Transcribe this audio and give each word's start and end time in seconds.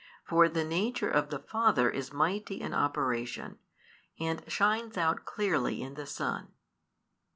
For 0.23 0.49
the 0.49 0.61
|263 0.63 0.67
nature 0.67 1.09
of 1.11 1.29
the 1.29 1.37
Father 1.37 1.87
is 1.87 2.11
mighty 2.11 2.59
in 2.59 2.73
operation, 2.73 3.59
and 4.19 4.43
shines 4.51 4.97
out 4.97 5.25
clearly 5.25 5.83
in 5.83 5.93
the 5.93 6.07
Son. 6.07 6.55